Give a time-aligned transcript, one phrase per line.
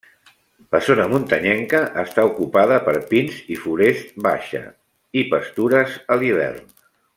[0.75, 4.63] La zona muntanyenca està ocupada per pins i forest baixa,
[5.23, 6.67] i pastures a l'hivern.